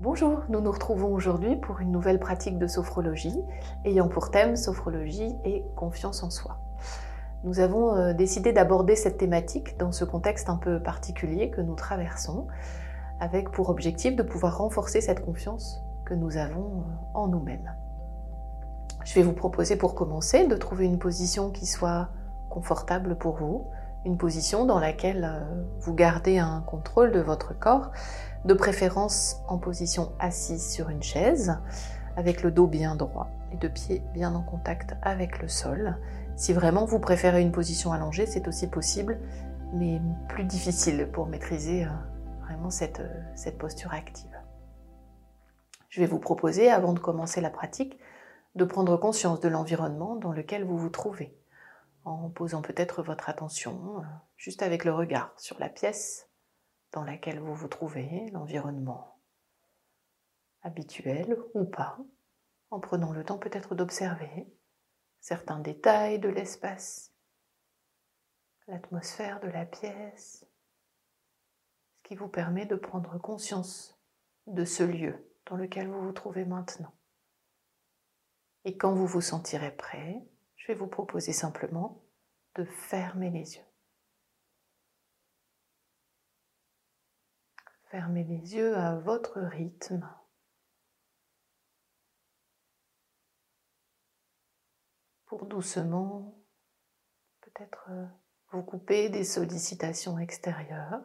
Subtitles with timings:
[0.00, 3.40] Bonjour, nous nous retrouvons aujourd'hui pour une nouvelle pratique de sophrologie
[3.84, 6.58] ayant pour thème sophrologie et confiance en soi.
[7.44, 11.76] Nous avons euh, décidé d'aborder cette thématique dans ce contexte un peu particulier que nous
[11.76, 12.48] traversons,
[13.20, 16.82] avec pour objectif de pouvoir renforcer cette confiance que nous avons euh,
[17.14, 17.72] en nous-mêmes.
[19.04, 22.08] Je vais vous proposer pour commencer de trouver une position qui soit
[22.50, 23.68] confortable pour vous,
[24.04, 27.92] une position dans laquelle euh, vous gardez un contrôle de votre corps,
[28.44, 31.56] de préférence en position assise sur une chaise,
[32.16, 35.98] avec le dos bien droit, les deux pieds bien en contact avec le sol.
[36.36, 39.18] Si vraiment vous préférez une position allongée, c'est aussi possible,
[39.72, 41.88] mais plus difficile pour maîtriser euh,
[42.42, 44.30] vraiment cette, euh, cette posture active.
[45.88, 47.98] Je vais vous proposer, avant de commencer la pratique,
[48.54, 51.36] de prendre conscience de l'environnement dans lequel vous vous trouvez
[52.04, 54.02] en posant peut-être votre attention euh,
[54.36, 56.28] juste avec le regard sur la pièce
[56.94, 59.20] dans laquelle vous vous trouvez, l'environnement
[60.62, 61.98] habituel ou pas,
[62.70, 64.46] en prenant le temps peut-être d'observer
[65.18, 67.12] certains détails de l'espace,
[68.68, 70.46] l'atmosphère de la pièce,
[71.96, 74.00] ce qui vous permet de prendre conscience
[74.46, 76.94] de ce lieu dans lequel vous vous trouvez maintenant.
[78.64, 80.24] Et quand vous vous sentirez prêt,
[80.56, 82.04] je vais vous proposer simplement
[82.54, 83.63] de fermer les yeux.
[87.94, 90.04] Fermez les yeux à votre rythme.
[95.26, 96.36] Pour doucement,
[97.42, 98.06] peut-être euh,
[98.50, 101.04] vous couper des sollicitations extérieures.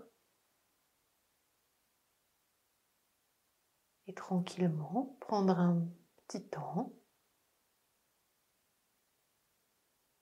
[4.08, 5.88] Et tranquillement prendre un
[6.26, 6.92] petit temps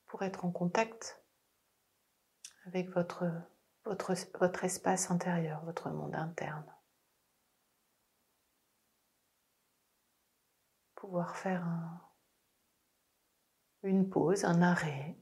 [0.07, 1.23] pour être en contact
[2.65, 3.23] avec votre,
[3.87, 6.65] votre, espace intérieur, votre monde interne.
[10.95, 11.65] Pouvoir faire
[13.83, 15.17] une pause, un arrêt.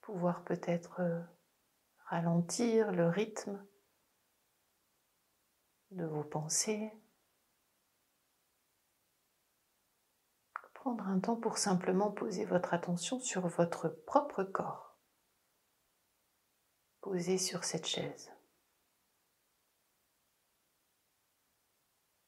[0.00, 1.22] Pouvoir peut-être euh,
[2.06, 3.64] ralentir le rythme
[5.92, 6.92] de vos pensées.
[10.82, 14.91] prendre un temps pour simplement poser votre attention sur votre propre corps,
[17.02, 18.32] posé sur cette chaise.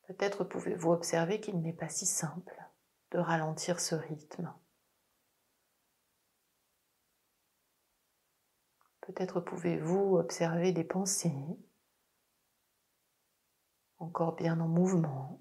[0.07, 2.55] Peut-être pouvez-vous observer qu'il n'est pas si simple
[3.13, 4.53] de ralentir ce rythme.
[9.01, 11.33] Peut-être pouvez-vous observer des pensées
[13.99, 15.41] encore bien en mouvement.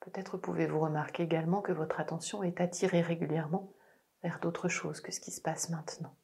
[0.00, 3.72] Peut-être pouvez-vous remarquer également que votre attention est attirée régulièrement
[4.22, 6.14] vers d'autres choses que ce qui se passe maintenant.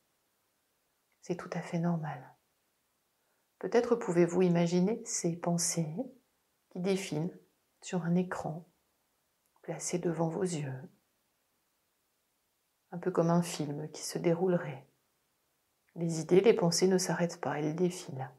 [1.23, 2.35] C'est tout à fait normal.
[3.59, 5.95] Peut-être pouvez-vous imaginer ces pensées
[6.71, 7.39] qui défilent
[7.83, 8.67] sur un écran
[9.63, 10.73] placé devant vos yeux,
[12.93, 14.87] un peu comme un film qui se déroulerait.
[15.97, 18.31] Les idées, les pensées ne s'arrêtent pas, elles défilent.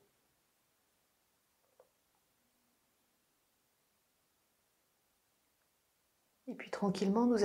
[6.48, 7.44] Et puis tranquillement, nous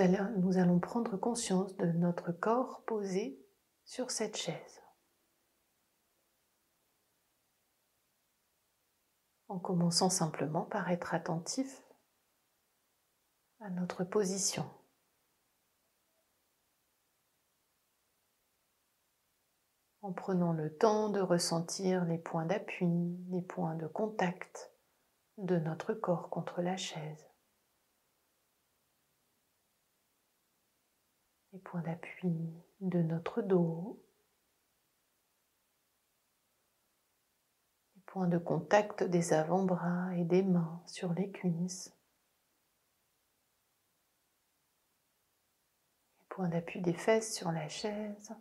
[0.59, 3.39] allons, prendre conscience de notre corps posé
[3.85, 4.83] sur cette chaise.
[9.49, 11.83] En commençant simplement par être attentif
[13.61, 14.69] à notre position.
[20.03, 24.73] En prenant le temps de ressentir les points d'appui, les points de contact
[25.39, 27.27] de notre corps contre la chaise.
[31.57, 33.99] les points d'appui de notre dos,
[38.17, 41.95] les points de contact des avant-bras et des mains sur les cuisses,
[46.19, 48.33] les points d'appui des fesses sur la chaise,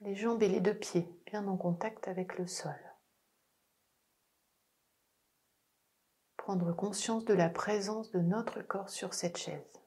[0.00, 2.78] les jambes et les deux pieds bien en contact avec le sol.
[6.36, 9.83] Prendre conscience de la présence de notre corps sur cette chaise.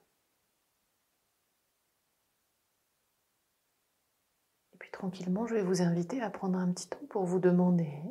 [4.97, 8.01] Tranquillement, je vais vous inviter à prendre un petit temps pour vous demander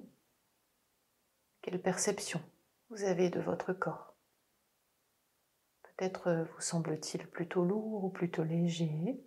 [1.60, 2.40] quelle perception
[2.90, 4.14] vous avez de votre corps.
[5.82, 9.20] Peut-être euh, vous semble-t-il plutôt lourd ou plutôt léger.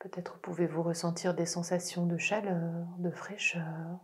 [0.00, 4.00] Peut-être pouvez-vous ressentir des sensations de chaleur, de fraîcheur,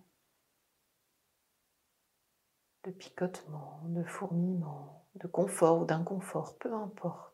[2.85, 7.31] de picotement, de fourmillement, de confort ou d'inconfort, peu importe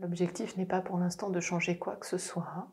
[0.00, 2.72] L'objectif n'est pas pour l'instant de changer quoi que ce soit,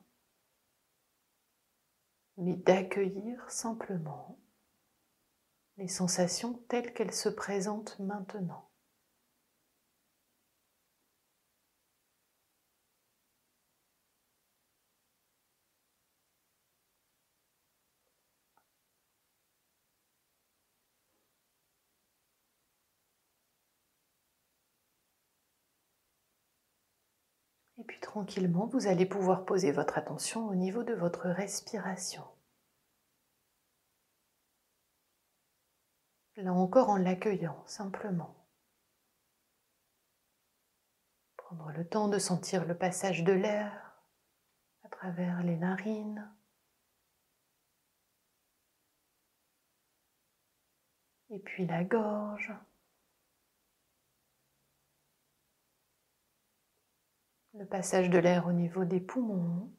[2.38, 4.40] mais d'accueillir simplement
[5.78, 8.70] les sensations telles qu'elles se présentent maintenant.
[27.80, 32.24] Et puis tranquillement, vous allez pouvoir poser votre attention au niveau de votre respiration.
[36.36, 38.36] Là encore en l'accueillant simplement.
[41.36, 43.96] Prendre le temps de sentir le passage de l'air
[44.84, 46.28] à travers les narines.
[51.30, 52.52] Et puis la gorge.
[57.58, 59.72] Le passage de l'air au niveau des poumons.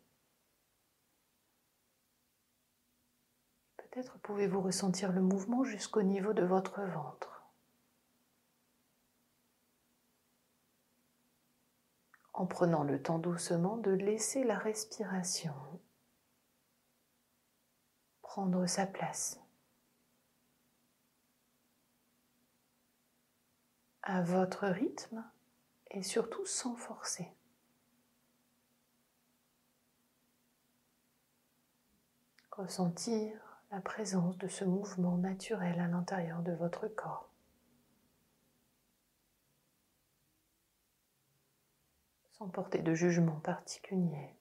[3.77, 7.47] Peut-être pouvez-vous ressentir le mouvement jusqu'au niveau de votre ventre.
[12.33, 15.55] En prenant le temps doucement de laisser la respiration
[18.23, 19.41] prendre sa place.
[24.03, 25.25] À votre rythme
[25.93, 27.38] et surtout sans forcer.
[32.59, 37.31] Ressentir la présence de ce mouvement naturel à l'intérieur de votre corps.
[42.33, 44.35] Sans porter de jugement particulier.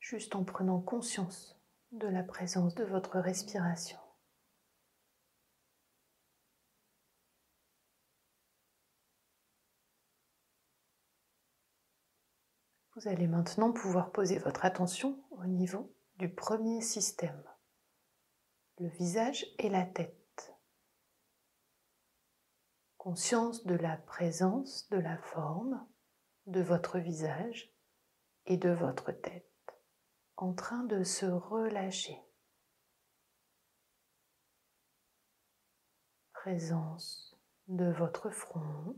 [0.00, 1.60] Juste en prenant conscience
[1.90, 4.01] de la présence de votre respiration.
[13.02, 17.42] Vous allez maintenant pouvoir poser votre attention au niveau du premier système,
[18.78, 20.54] le visage et la tête.
[22.98, 25.84] Conscience de la présence, de la forme
[26.46, 27.74] de votre visage
[28.46, 29.50] et de votre tête
[30.36, 32.22] en train de se relâcher.
[36.34, 38.94] Présence de votre front,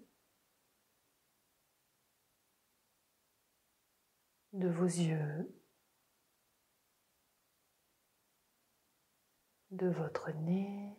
[4.55, 5.53] de vos yeux,
[9.73, 10.97] de votre nez,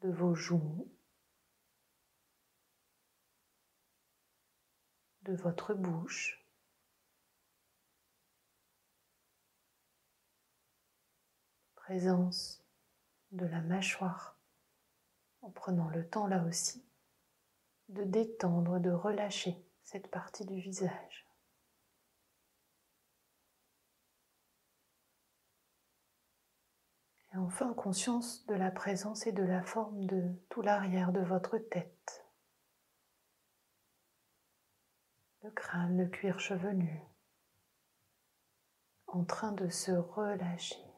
[0.00, 0.92] de vos joues,
[5.22, 6.44] de votre bouche.
[11.76, 12.64] Présence
[13.30, 14.40] de la mâchoire
[15.40, 16.89] en prenant le temps là aussi
[17.90, 21.26] de détendre, de relâcher cette partie du visage.
[27.32, 31.58] Et enfin, conscience de la présence et de la forme de tout l'arrière de votre
[31.58, 32.26] tête.
[35.42, 37.00] Le crâne, le cuir chevelu,
[39.06, 40.89] en train de se relâcher.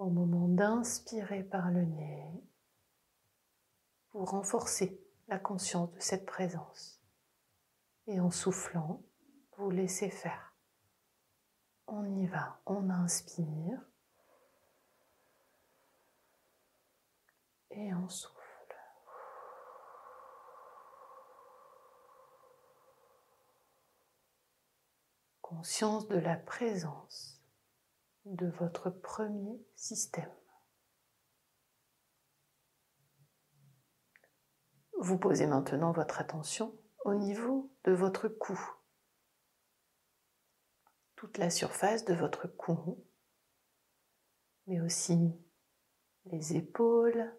[0.00, 2.32] Au moment d'inspirer par le nez,
[4.14, 7.02] vous renforcez la conscience de cette présence.
[8.06, 9.02] Et en soufflant,
[9.58, 10.54] vous laissez faire.
[11.86, 13.78] On y va, on inspire.
[17.70, 18.38] Et on souffle.
[25.42, 27.29] Conscience de la présence
[28.30, 30.30] de votre premier système.
[34.98, 38.58] Vous posez maintenant votre attention au niveau de votre cou,
[41.16, 43.04] toute la surface de votre cou,
[44.66, 45.34] mais aussi
[46.26, 47.34] les épaules,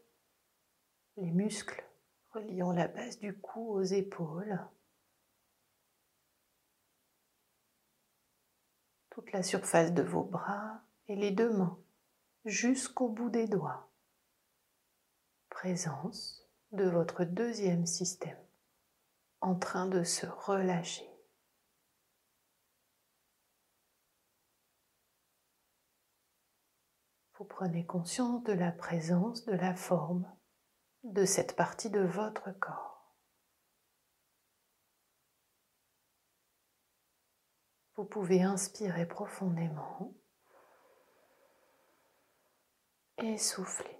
[1.17, 1.85] les muscles
[2.31, 4.59] reliant la base du cou aux épaules,
[9.11, 11.77] toute la surface de vos bras et les deux mains
[12.45, 13.91] jusqu'au bout des doigts.
[15.49, 18.39] Présence de votre deuxième système
[19.41, 21.07] en train de se relâcher.
[27.37, 30.31] Vous prenez conscience de la présence, de la forme
[31.03, 32.90] de cette partie de votre corps.
[38.01, 40.11] Vous pouvez inspirer profondément
[43.19, 43.95] et souffler.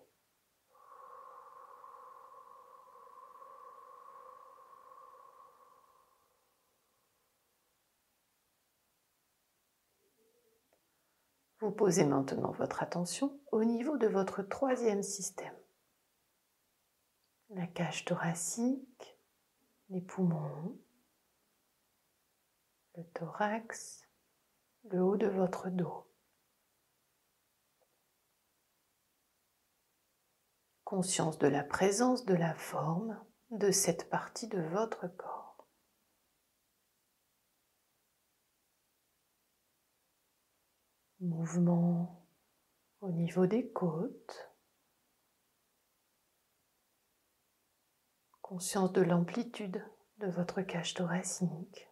[11.60, 15.54] Vous posez maintenant votre attention au niveau de votre troisième système.
[17.52, 19.20] La cage thoracique,
[19.90, 20.76] les poumons,
[23.02, 24.08] le thorax,
[24.92, 26.08] le haut de votre dos.
[30.84, 35.40] Conscience de la présence de la forme de cette partie de votre corps.
[41.20, 42.26] mouvement
[43.02, 44.52] au niveau des côtes,
[48.42, 49.86] conscience de l'amplitude
[50.18, 51.92] de votre cage thoracique.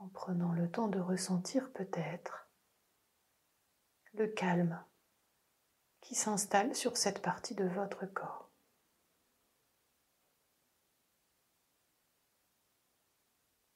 [0.13, 2.47] prenant le temps de ressentir peut-être
[4.13, 4.83] le calme
[6.01, 8.49] qui s'installe sur cette partie de votre corps.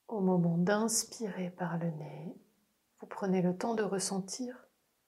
[0.07, 2.35] Au moment d'inspirer par le nez,
[2.99, 4.67] vous prenez le temps de ressentir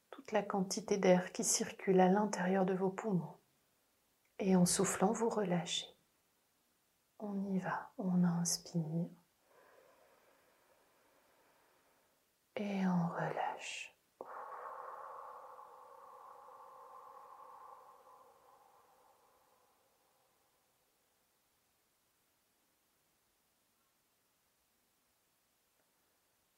[0.09, 3.37] toute la quantité d'air qui circule à l'intérieur de vos poumons.
[4.39, 5.87] Et en soufflant, vous relâchez.
[7.19, 9.09] On y va, on inspire
[12.59, 13.93] et on relâche.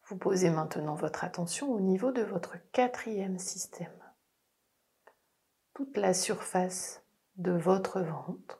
[0.07, 3.93] Vous posez maintenant votre attention au niveau de votre quatrième système.
[5.75, 7.03] Toute la surface
[7.35, 8.59] de votre ventre,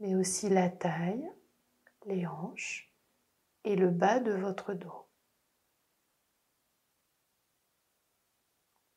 [0.00, 1.30] mais aussi la taille,
[2.04, 2.92] les hanches
[3.64, 5.09] et le bas de votre dos.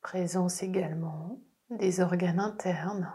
[0.04, 3.10] Présence également des organes internes.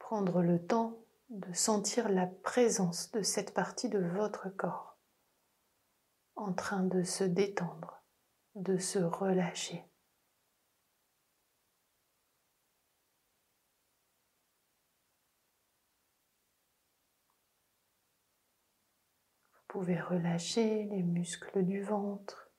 [0.00, 0.98] Prendre le temps
[1.28, 4.98] de sentir la présence de cette partie de votre corps
[6.34, 8.02] en train de se détendre,
[8.56, 9.84] de se relâcher.
[19.52, 22.49] Vous pouvez relâcher les muscles du ventre,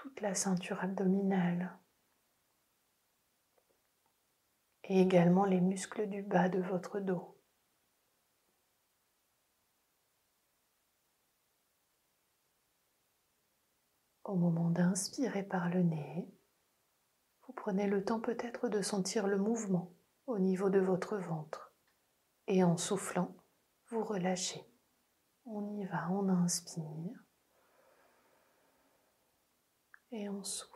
[0.00, 1.76] toute la ceinture abdominale,
[4.84, 7.38] et également les muscles du bas de votre dos.
[14.24, 16.26] Au moment d'inspirer par le nez,
[17.42, 19.92] vous prenez le temps peut-être de sentir le mouvement
[20.26, 21.74] au niveau de votre ventre
[22.46, 23.36] et en soufflant,
[23.88, 24.64] vous relâchez.
[25.44, 27.29] On y va, on inspire
[30.12, 30.70] et on souffle.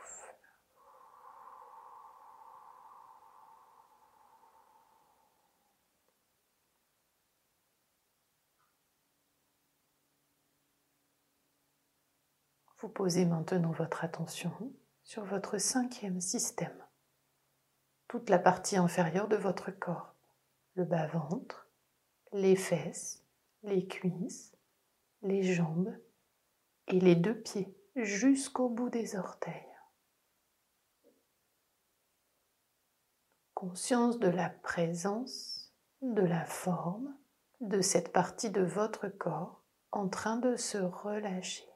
[12.79, 14.53] Vous posez maintenant votre attention
[15.05, 16.85] sur votre cinquième système,
[18.09, 20.14] toute la partie inférieure de votre corps,
[20.75, 21.67] le bas-ventre,
[22.33, 23.25] les fesses,
[23.62, 24.53] les cuisses,
[25.23, 25.97] les jambes
[26.88, 29.75] et les deux pieds jusqu'au bout des orteils.
[33.55, 35.73] Conscience de la présence,
[36.03, 37.17] de la forme
[37.61, 41.69] de cette partie de votre corps en train de se relâcher.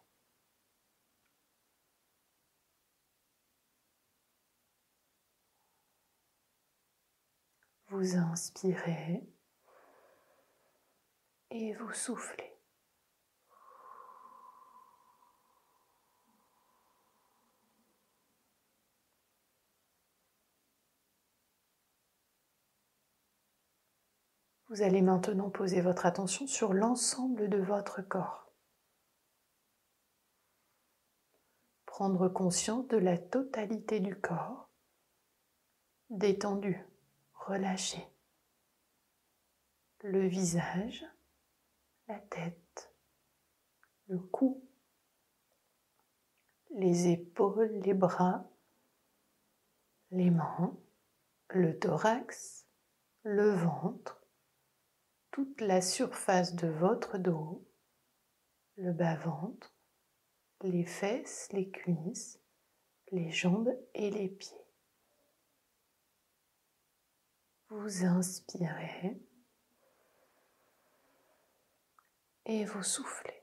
[7.86, 9.26] Vous inspirez
[11.50, 12.57] et vous soufflez.
[24.68, 28.52] Vous allez maintenant poser votre attention sur l'ensemble de votre corps.
[31.86, 34.68] Prendre conscience de la totalité du corps,
[36.10, 36.84] détendu
[37.32, 38.06] relâchez
[40.02, 41.04] le visage,
[42.06, 42.92] la tête,
[44.08, 44.62] le cou,
[46.70, 48.44] les épaules, les bras,
[50.10, 50.76] les mains,
[51.48, 52.66] le thorax,
[53.22, 54.17] le ventre,
[55.38, 57.64] toute la surface de votre dos,
[58.76, 59.72] le bas-ventre,
[60.62, 62.40] les fesses, les cuisses,
[63.12, 64.66] les jambes et les pieds.
[67.68, 69.16] Vous inspirez
[72.46, 73.37] et vous soufflez.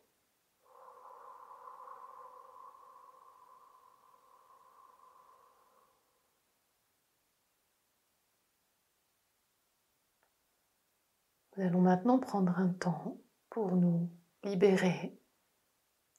[11.58, 13.18] Nous allons maintenant prendre un temps
[13.50, 14.10] pour nous
[14.44, 15.18] libérer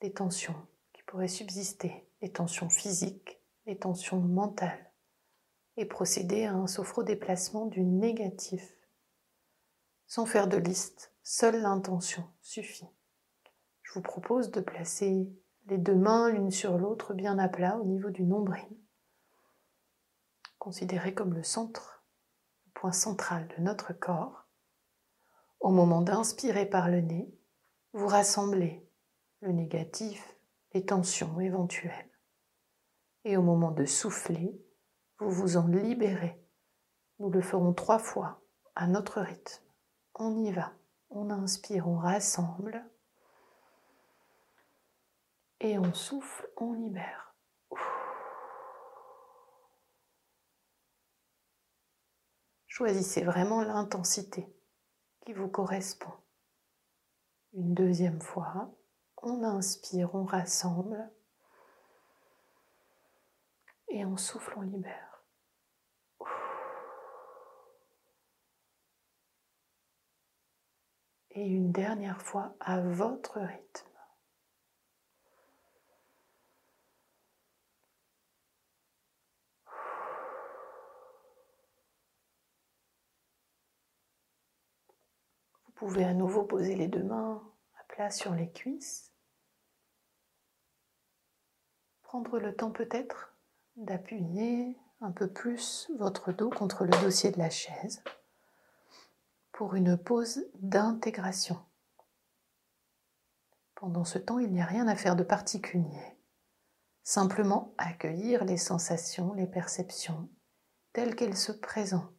[0.01, 0.57] des tensions
[0.95, 4.93] qui pourraient subsister, des tensions physiques, des tensions mentales,
[5.77, 8.63] et procéder à un sophro-déplacement du négatif.
[10.07, 12.89] Sans faire de liste, seule l'intention suffit.
[13.83, 15.31] Je vous propose de placer
[15.67, 18.79] les deux mains l'une sur l'autre bien à plat au niveau du nombril,
[20.59, 22.07] considéré comme le centre,
[22.65, 24.46] le point central de notre corps
[25.67, 27.29] au moment d'inspirer par le nez,
[27.93, 28.89] vous rassemblez
[29.41, 30.37] le négatif,
[30.75, 32.09] les tensions éventuelles.
[33.25, 34.65] Et au moment de souffler,
[35.19, 36.41] vous vous en libérez.
[37.19, 38.41] Nous le ferons trois fois
[38.77, 39.65] à notre rythme.
[40.15, 40.73] On y va.
[41.11, 42.89] On inspire, on rassemble.
[45.59, 47.35] Et on souffle, on libère.
[52.69, 54.56] Choisissez vraiment l'intensité
[55.35, 56.13] vous correspond.
[57.53, 58.71] Une deuxième fois,
[59.23, 61.11] on inspire, on rassemble
[63.89, 65.23] et on souffle, on libère.
[71.31, 73.96] Et une dernière fois à votre rythme.
[85.77, 87.43] Pouvez à nouveau poser les deux mains
[87.79, 89.13] à plat sur les cuisses.
[92.03, 93.35] Prendre le temps peut-être
[93.77, 98.03] d'appuyer un peu plus votre dos contre le dossier de la chaise
[99.53, 101.63] pour une pause d'intégration.
[103.75, 106.17] Pendant ce temps, il n'y a rien à faire de particulier.
[107.03, 110.29] Simplement accueillir les sensations, les perceptions
[110.95, 112.16] telles qu'elles se présentent.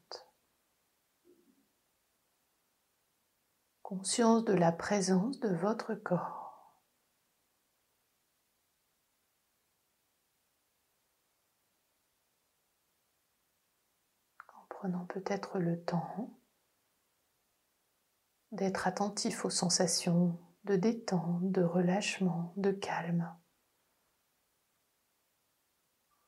[3.88, 6.76] Conscience de la présence de votre corps.
[14.54, 16.38] En prenant peut-être le temps
[18.52, 23.34] d'être attentif aux sensations de détente, de relâchement, de calme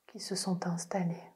[0.06, 1.30] qui se sont installées.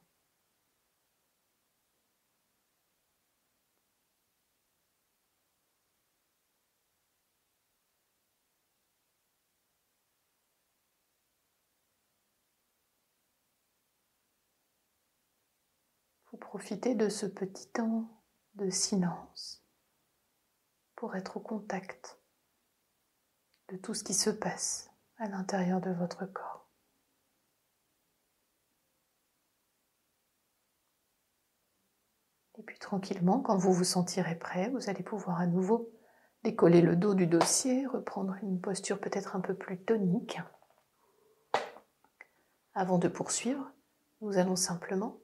[16.57, 18.09] Profitez de ce petit temps
[18.55, 19.67] de silence
[20.95, 22.21] pour être au contact
[23.71, 26.71] de tout ce qui se passe à l'intérieur de votre corps.
[32.59, 35.91] Et puis tranquillement, quand vous vous sentirez prêt, vous allez pouvoir à nouveau
[36.45, 40.39] décoller le dos du dossier, reprendre une posture peut-être un peu plus tonique.
[42.75, 43.73] Avant de poursuivre,
[44.21, 45.24] nous allons simplement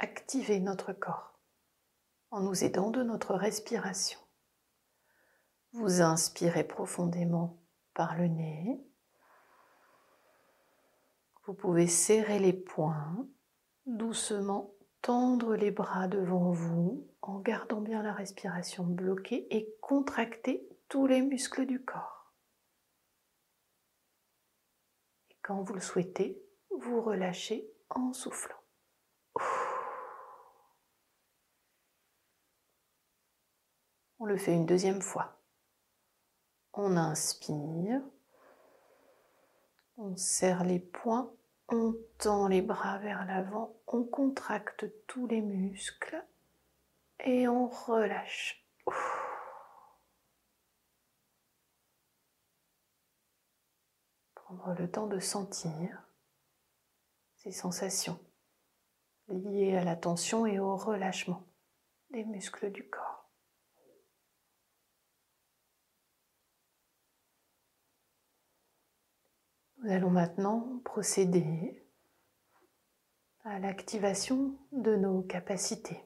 [0.00, 1.38] activer notre corps
[2.30, 4.18] en nous aidant de notre respiration.
[5.72, 8.80] Vous inspirez profondément par le nez.
[11.44, 13.26] Vous pouvez serrer les poings,
[13.84, 21.06] doucement tendre les bras devant vous en gardant bien la respiration bloquée et contracter tous
[21.06, 22.34] les muscles du corps.
[25.30, 28.59] Et quand vous le souhaitez, vous relâchez en soufflant.
[34.20, 35.40] On le fait une deuxième fois.
[36.74, 38.02] On inspire.
[39.96, 41.32] On serre les poings.
[41.68, 43.74] On tend les bras vers l'avant.
[43.86, 46.22] On contracte tous les muscles.
[47.20, 48.62] Et on relâche.
[54.34, 56.02] Prendre le temps de sentir
[57.36, 58.20] ces sensations
[59.28, 61.46] liées à la tension et au relâchement
[62.10, 63.19] des muscles du corps.
[69.82, 71.82] Nous allons maintenant procéder
[73.44, 76.04] à l'activation de nos capacités,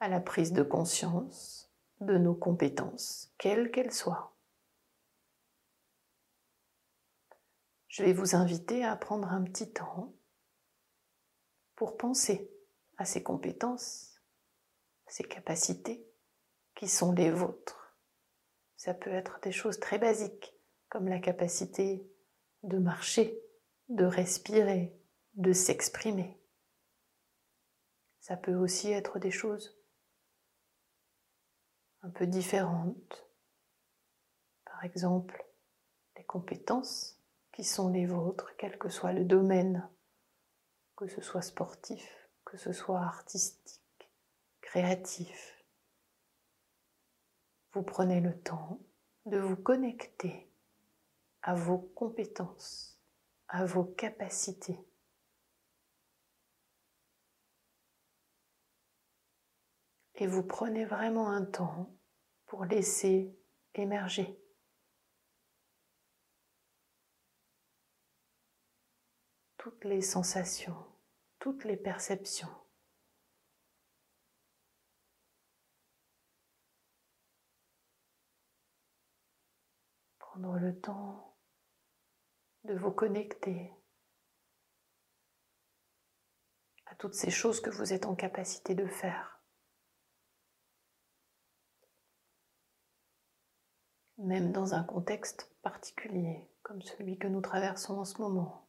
[0.00, 4.36] à la prise de conscience de nos compétences, quelles qu'elles soient.
[7.86, 10.12] Je vais vous inviter à prendre un petit temps
[11.74, 12.52] pour penser
[12.98, 14.20] à ces compétences,
[15.06, 16.06] ces capacités
[16.74, 17.96] qui sont les vôtres.
[18.76, 20.57] Ça peut être des choses très basiques,
[20.88, 22.06] comme la capacité
[22.62, 23.40] de marcher,
[23.88, 24.98] de respirer,
[25.34, 26.40] de s'exprimer.
[28.20, 29.78] Ça peut aussi être des choses
[32.02, 33.26] un peu différentes.
[34.64, 35.44] Par exemple,
[36.16, 37.20] les compétences
[37.52, 39.88] qui sont les vôtres, quel que soit le domaine,
[40.96, 44.10] que ce soit sportif, que ce soit artistique,
[44.60, 45.64] créatif.
[47.72, 48.80] Vous prenez le temps
[49.26, 50.47] de vous connecter
[51.48, 53.00] à vos compétences,
[53.46, 54.78] à vos capacités.
[60.16, 61.96] Et vous prenez vraiment un temps
[62.44, 63.34] pour laisser
[63.72, 64.38] émerger
[69.56, 70.84] toutes les sensations,
[71.38, 72.54] toutes les perceptions.
[80.18, 81.27] Prendre le temps
[82.68, 83.72] de vous connecter
[86.84, 89.42] à toutes ces choses que vous êtes en capacité de faire.
[94.18, 98.68] Même dans un contexte particulier comme celui que nous traversons en ce moment.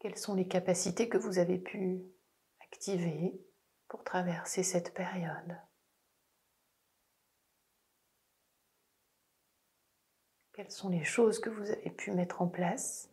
[0.00, 2.02] Quelles sont les capacités que vous avez pu
[2.60, 3.40] activer
[3.86, 5.56] pour traverser cette période?
[10.56, 13.10] Quelles sont les choses que vous avez pu mettre en place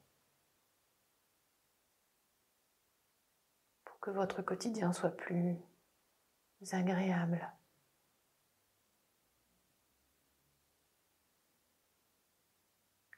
[3.84, 5.58] pour que votre quotidien soit plus
[6.72, 7.52] agréable?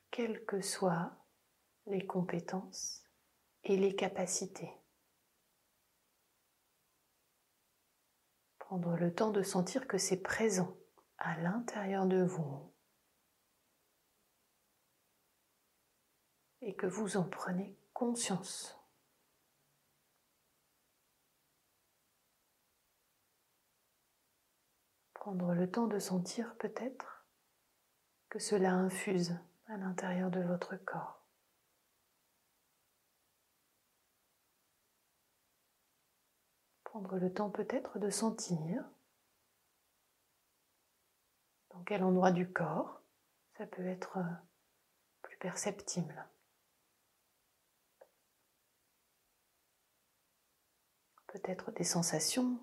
[0.10, 1.16] Quelles que soient
[1.86, 3.04] les compétences
[3.64, 4.74] et les capacités.
[8.58, 10.76] Prendre le temps de sentir que c'est présent
[11.20, 12.75] à l'intérieur de vous
[16.76, 18.78] que vous en prenez conscience.
[25.14, 27.26] Prendre le temps de sentir peut-être
[28.30, 31.26] que cela infuse à l'intérieur de votre corps.
[36.96, 38.82] prendre le temps peut-être de sentir
[41.72, 43.02] dans quel endroit du corps
[43.58, 44.18] ça peut être
[45.22, 46.26] plus perceptible.
[51.36, 52.58] Peut-être des sensations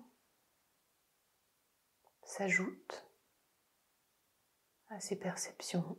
[2.23, 3.07] s'ajoutent
[4.87, 5.95] à ces perceptions.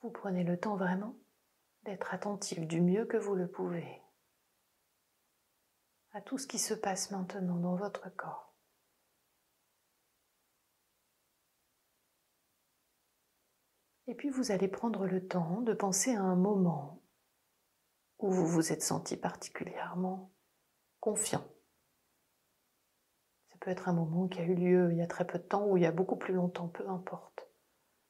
[0.00, 1.14] Vous prenez le temps vraiment
[1.84, 4.02] d'être attentif du mieux que vous le pouvez
[6.10, 8.56] à tout ce qui se passe maintenant dans votre corps.
[14.08, 17.04] Et puis vous allez prendre le temps de penser à un moment
[18.18, 20.32] où vous vous êtes senti particulièrement
[21.00, 21.44] confiant.
[23.50, 25.44] Ça peut être un moment qui a eu lieu il y a très peu de
[25.44, 27.48] temps ou il y a beaucoup plus longtemps, peu importe.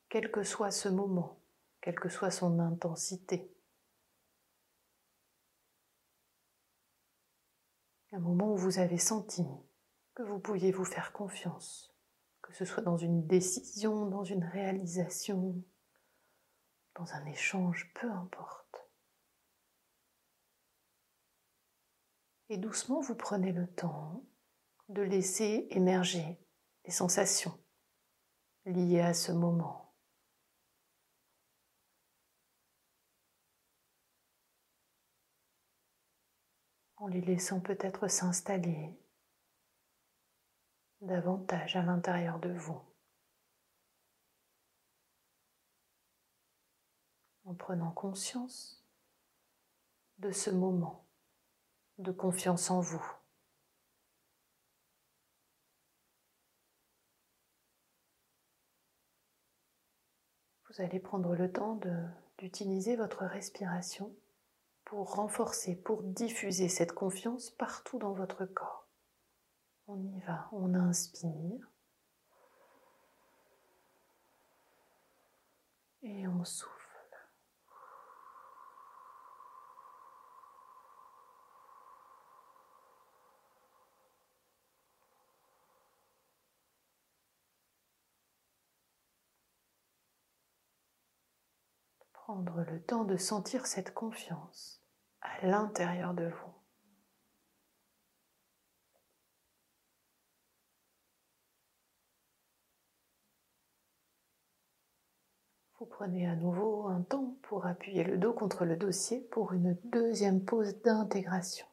[0.09, 1.41] Quel que soit ce moment,
[1.81, 3.55] quelle que soit son intensité,
[8.13, 9.45] un moment où vous avez senti
[10.15, 11.95] que vous pouviez vous faire confiance,
[12.43, 15.63] que ce soit dans une décision, dans une réalisation,
[16.95, 18.68] dans un échange, peu importe.
[22.51, 24.25] Et doucement, vous prenez le temps
[24.89, 26.39] de laisser émerger
[26.85, 27.59] les sensations
[28.65, 29.89] liées à ce moment.
[37.01, 38.93] en les laissant peut-être s'installer
[41.01, 42.81] davantage à l'intérieur de vous.
[47.45, 48.85] En prenant conscience
[50.19, 51.08] de ce moment
[51.99, 53.05] de confiance en vous.
[60.69, 61.81] Vous allez prendre le temps
[62.39, 64.15] d'utiliser votre respiration
[64.85, 68.87] pour renforcer, pour diffuser cette confiance partout dans votre corps.
[69.87, 71.69] On y va, on inspire
[76.03, 76.78] et on souffle.
[92.29, 94.83] Prendre le temps de sentir cette confiance
[95.23, 96.55] à l'intérieur de vous.
[105.79, 109.79] Vous prenez à nouveau un temps pour appuyer le dos contre le dossier pour une
[109.85, 111.67] deuxième pause d'intégration.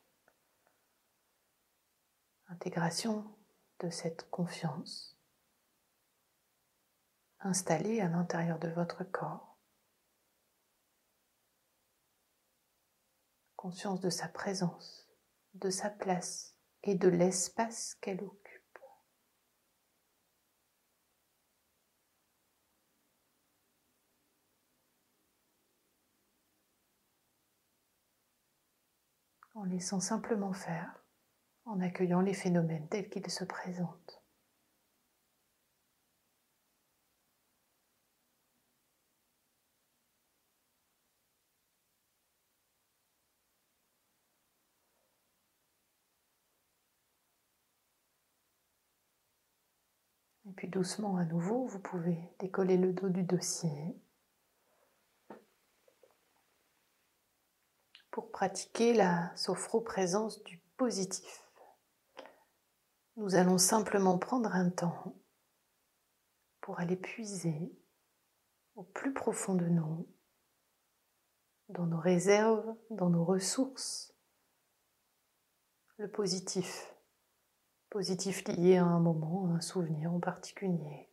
[2.47, 3.25] Intégration
[3.81, 5.19] de cette confiance
[7.41, 9.44] installée à l'intérieur de votre corps.
[13.65, 15.09] Conscience de sa présence,
[15.55, 18.79] de sa place et de l'espace qu'elle occupe.
[29.55, 31.03] en laissant simplement faire,
[31.63, 34.24] en accueillant les phénomènes tels qu'ils se présentent.
[50.55, 53.95] Puis doucement à nouveau, vous pouvez décoller le dos du dossier
[58.11, 61.43] pour pratiquer la sophroprésence du positif.
[63.17, 65.15] Nous allons simplement prendre un temps
[66.61, 67.71] pour aller puiser
[68.75, 70.07] au plus profond de nous,
[71.69, 74.13] dans nos réserves, dans nos ressources,
[75.97, 76.94] le positif,
[77.95, 81.07] positif lié à un moment, à un souvenir en particulier,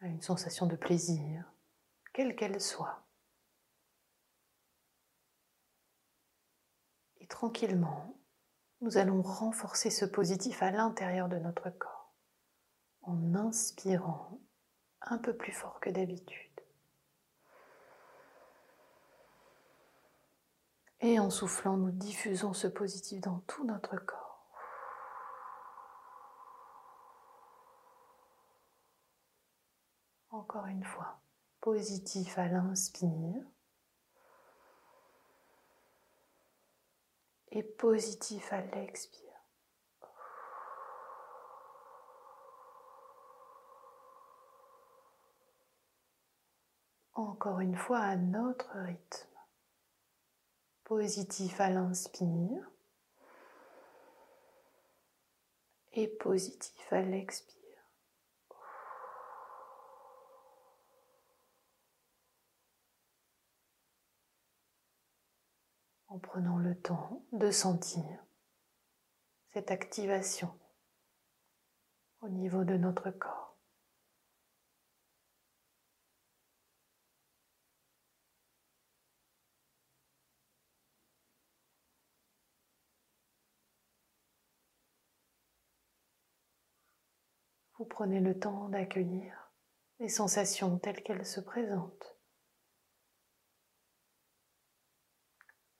[0.00, 1.44] à une sensation de plaisir,
[2.14, 3.06] quelle qu'elle soit.
[7.28, 8.16] tranquillement,
[8.80, 12.14] nous allons renforcer ce positif à l'intérieur de notre corps
[13.02, 14.40] en inspirant
[15.02, 16.60] un peu plus fort que d'habitude.
[21.00, 24.26] Et en soufflant, nous diffusons ce positif dans tout notre corps.
[30.30, 31.20] Encore une fois,
[31.60, 33.42] positif à l'inspire
[37.50, 39.22] et positif à l'expire.
[47.14, 49.25] Encore une fois à notre rythme.
[50.86, 52.70] Positif à l'inspire
[55.94, 57.56] et positif à l'expire.
[66.06, 68.04] en prenant le temps de sentir
[69.52, 70.56] cette activation
[72.20, 73.45] au niveau de notre corps.
[87.78, 89.52] Vous prenez le temps d'accueillir
[89.98, 92.16] les sensations telles qu'elles se présentent.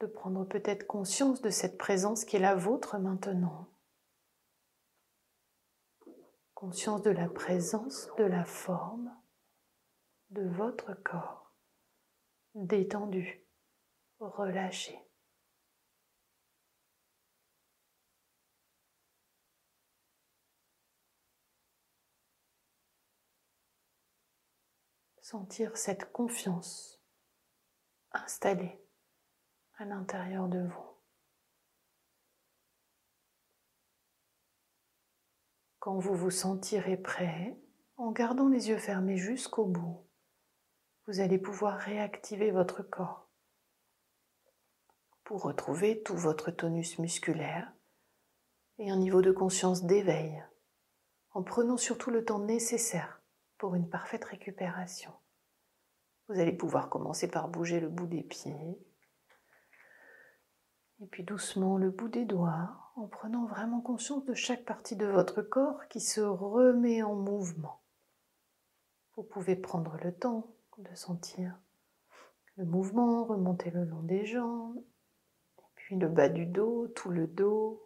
[0.00, 3.68] de prendre peut-être conscience de cette présence qui est la vôtre maintenant.
[6.54, 9.14] Conscience de la présence, de la forme
[10.30, 11.54] de votre corps,
[12.54, 13.46] détendu,
[14.18, 14.98] relâché.
[25.28, 27.02] Sentir cette confiance
[28.12, 28.80] installée
[29.76, 30.86] à l'intérieur de vous.
[35.80, 37.58] Quand vous vous sentirez prêt,
[37.96, 40.06] en gardant les yeux fermés jusqu'au bout,
[41.08, 43.28] vous allez pouvoir réactiver votre corps
[45.24, 47.72] pour retrouver tout votre tonus musculaire
[48.78, 50.40] et un niveau de conscience d'éveil,
[51.32, 53.20] en prenant surtout le temps nécessaire
[53.59, 55.12] pour une parfaite récupération.
[56.29, 58.79] Vous allez pouvoir commencer par bouger le bout des pieds,
[61.01, 65.07] et puis doucement le bout des doigts en prenant vraiment conscience de chaque partie de
[65.07, 67.83] votre corps qui se remet en mouvement.
[69.16, 71.59] Vous pouvez prendre le temps de sentir
[72.57, 74.83] le mouvement remonter le long des jambes,
[75.59, 77.83] et puis le bas du dos, tout le dos,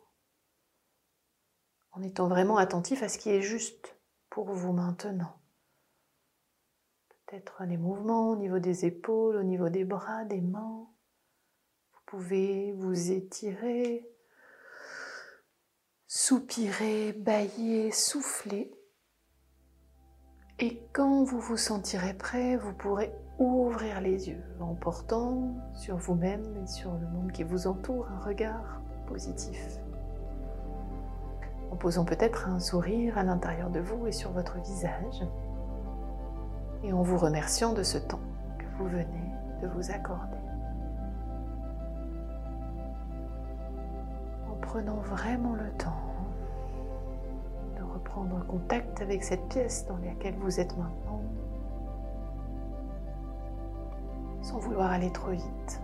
[1.91, 3.97] en étant vraiment attentif à ce qui est juste
[4.29, 5.39] pour vous maintenant.
[7.31, 10.90] Peut-être les mouvements au niveau des épaules, au niveau des bras, des mains
[12.11, 14.05] pouvez vous étirer,
[16.09, 18.73] soupirer, bailler, souffler
[20.59, 26.57] Et quand vous vous sentirez prêt, vous pourrez ouvrir les yeux en portant sur vous-même
[26.64, 29.79] et sur le monde qui vous entoure un regard positif.
[31.71, 35.23] En posant peut-être un sourire à l'intérieur de vous et sur votre visage.
[36.83, 38.21] Et en vous remerciant de ce temps
[38.59, 40.37] que vous venez de vous accorder.
[44.51, 46.01] En prenant vraiment le temps
[47.77, 51.21] de reprendre contact avec cette pièce dans laquelle vous êtes maintenant
[54.43, 55.81] sans vouloir aller trop vite,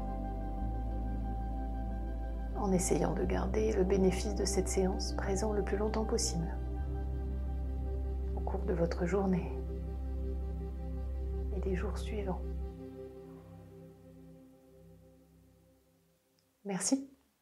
[2.56, 6.56] en essayant de garder le bénéfice de cette séance présent le plus longtemps possible
[8.34, 9.52] au cours de votre journée
[11.66, 12.40] des jours suivants.
[16.64, 17.15] Merci.